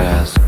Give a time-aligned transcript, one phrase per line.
[0.00, 0.39] Grass.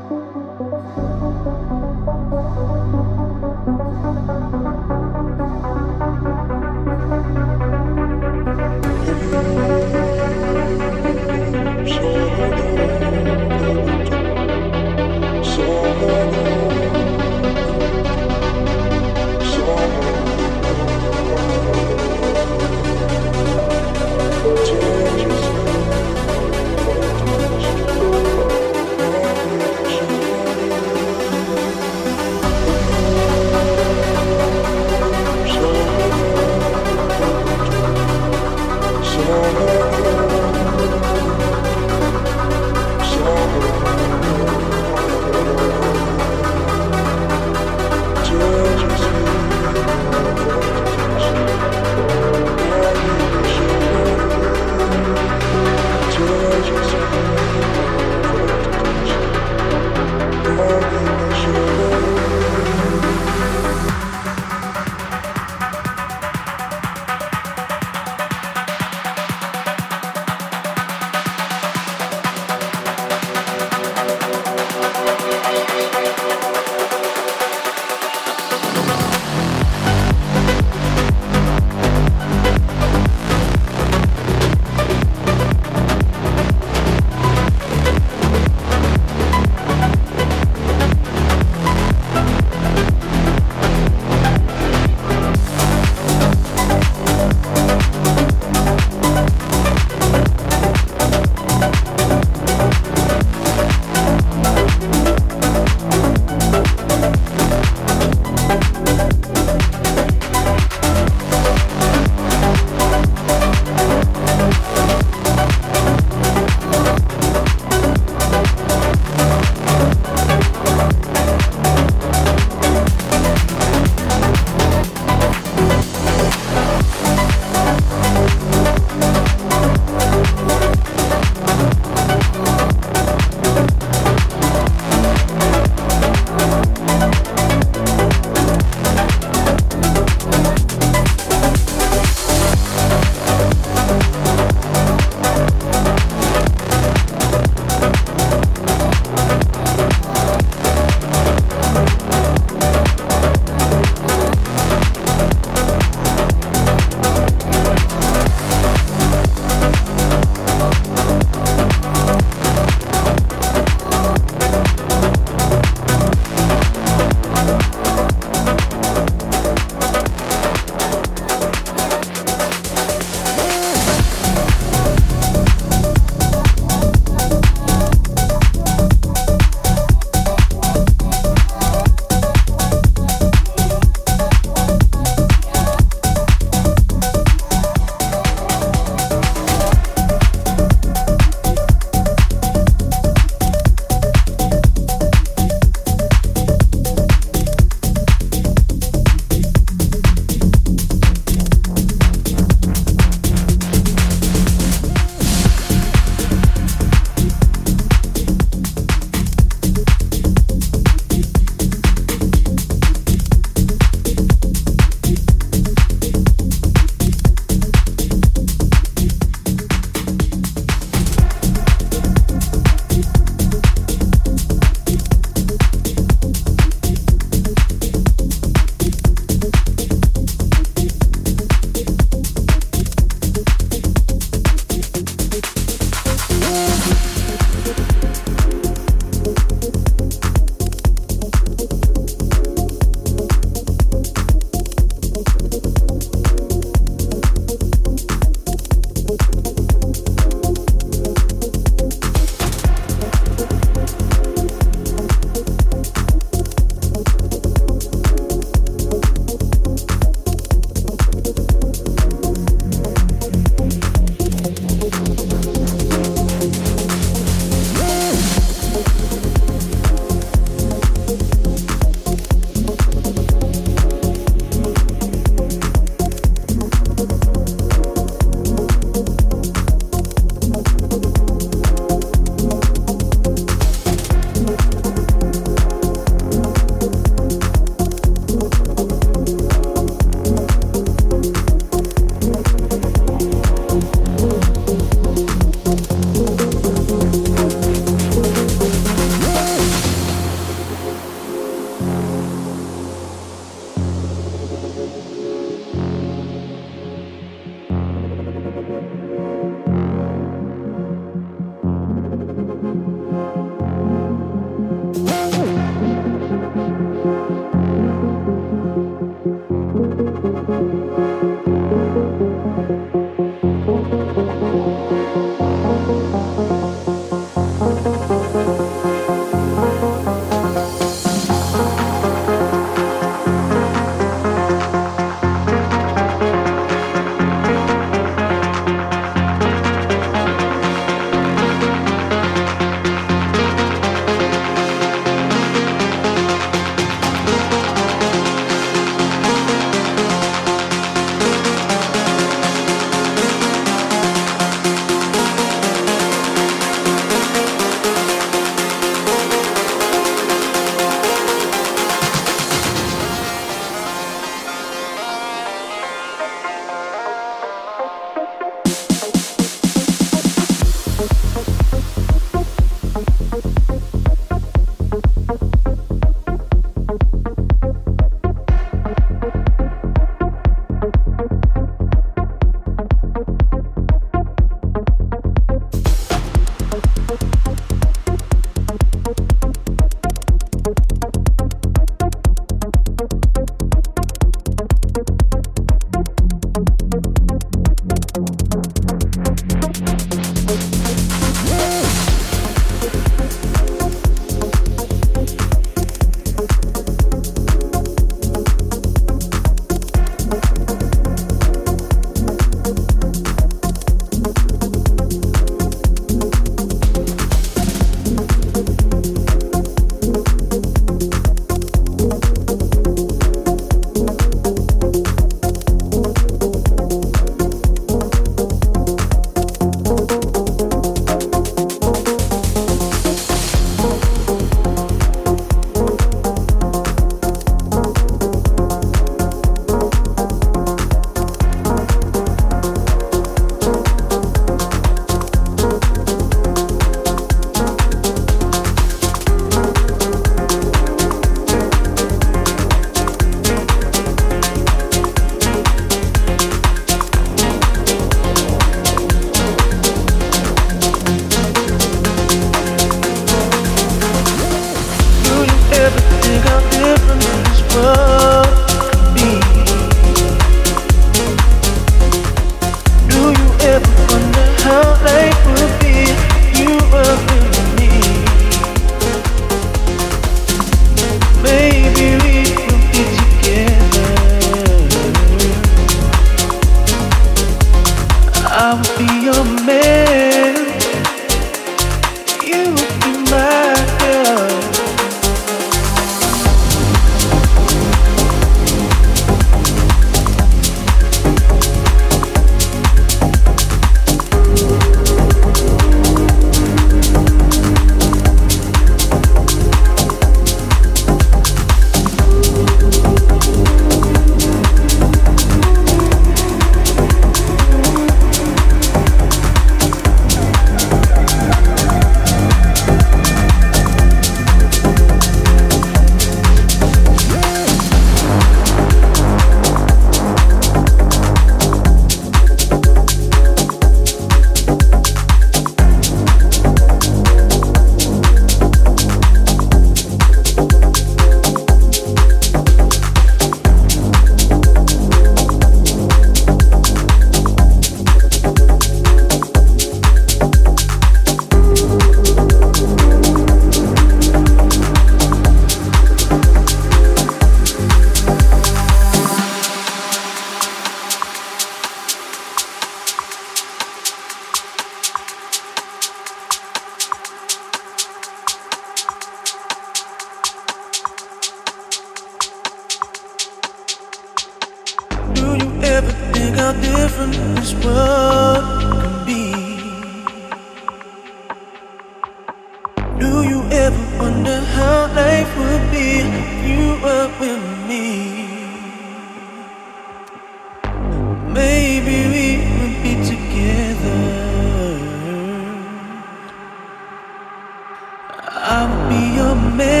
[598.73, 600.00] I will be your man.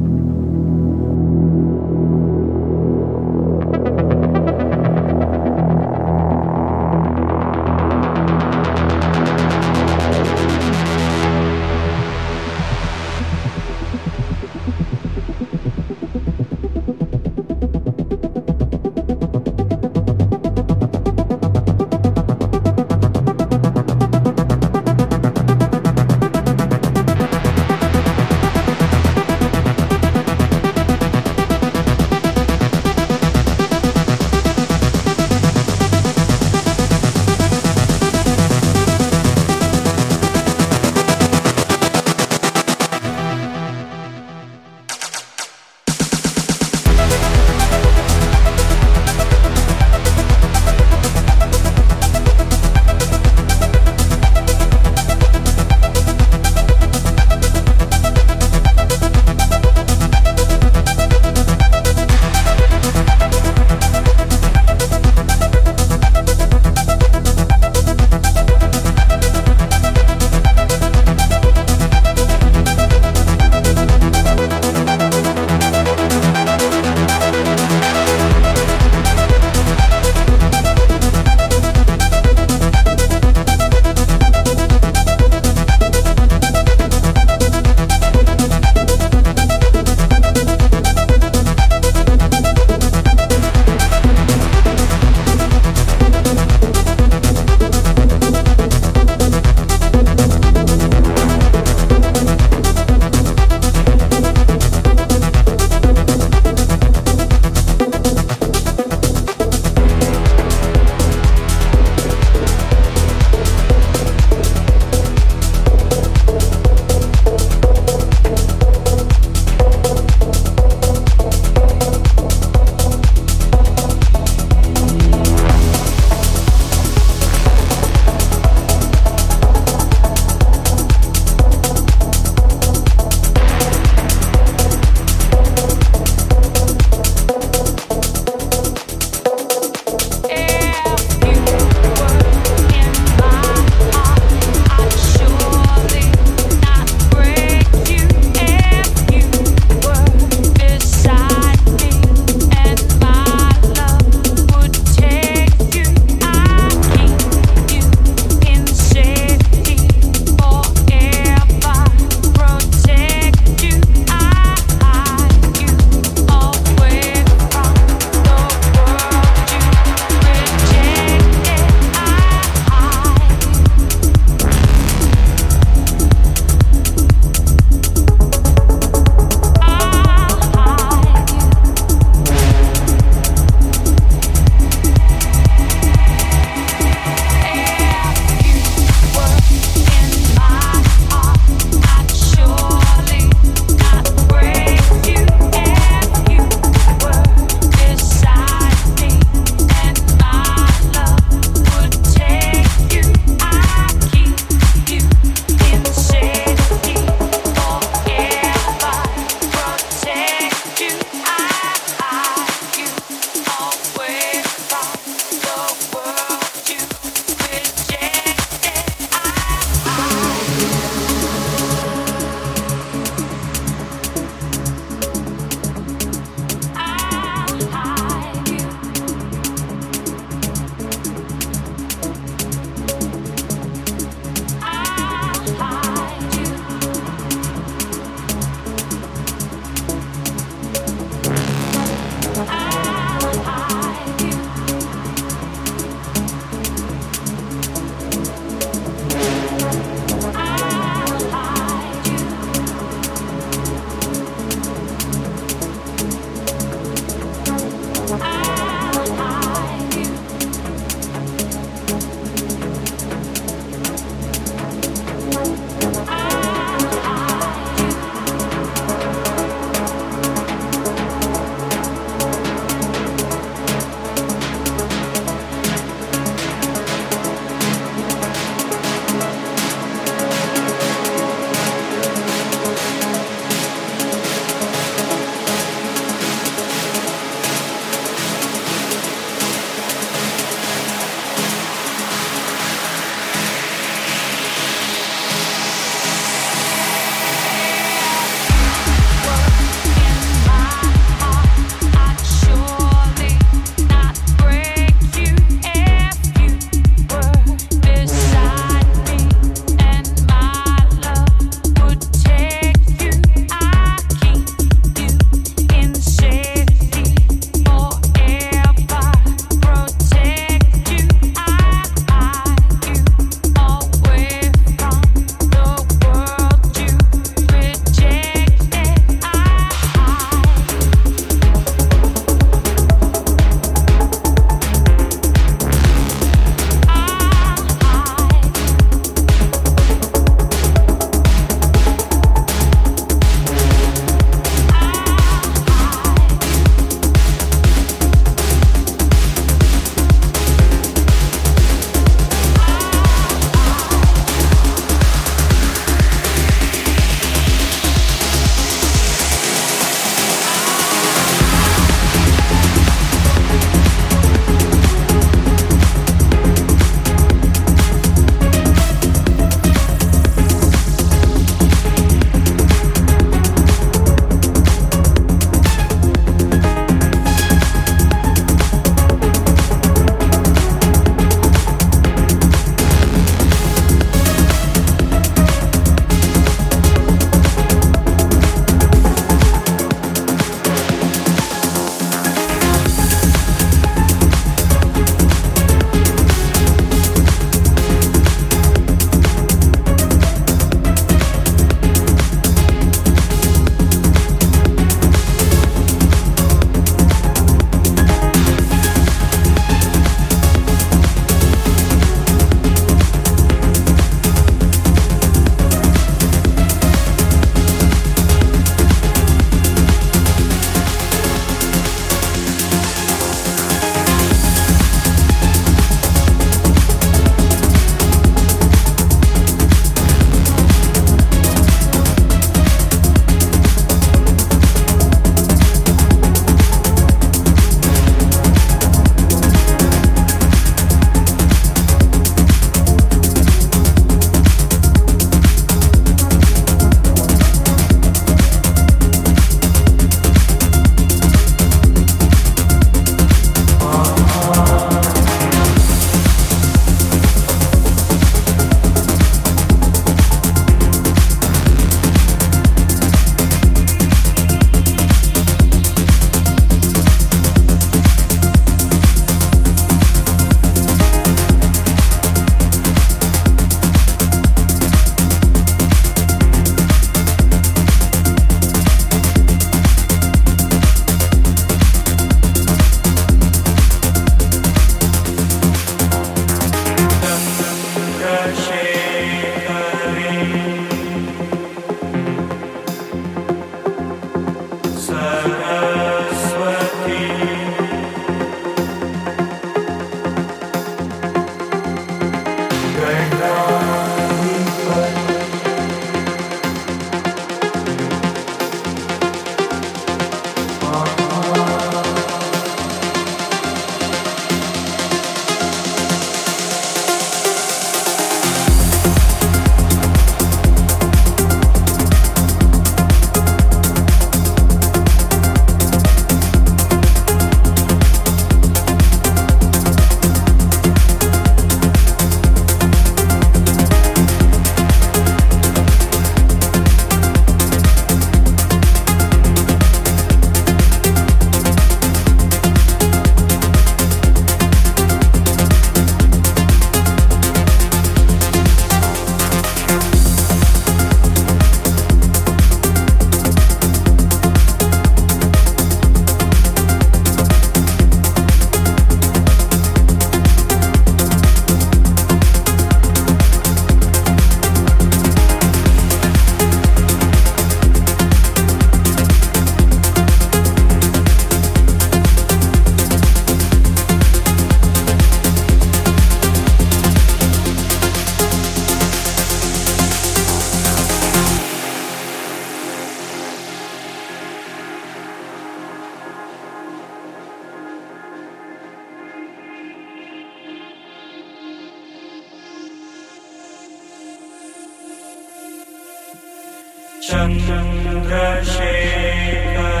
[597.21, 600.00] Chandrashekhar.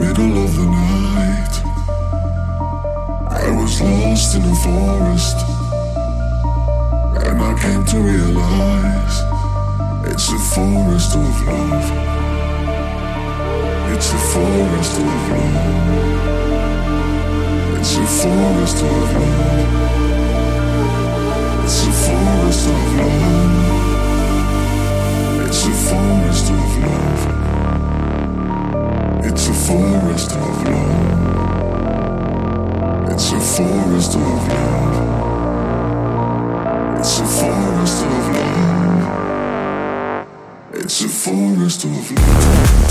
[0.00, 1.54] Middle of the night,
[3.28, 5.36] I was lost in a forest,
[7.26, 9.16] and I came to realize
[10.10, 11.88] it's a forest of love.
[13.92, 15.70] It's a forest of love.
[17.78, 19.70] It's a forest of love.
[21.64, 23.54] It's a forest of love.
[25.46, 27.39] It's a forest of love.
[29.40, 31.90] It's a forest of love.
[33.10, 34.96] It's a forest of love.
[36.98, 39.06] It's a forest of love.
[40.74, 42.90] It's a forest of love.